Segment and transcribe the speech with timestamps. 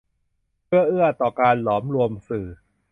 [0.65, 2.47] เพื่อเอื้อต่อการหลอมรวมสื่อ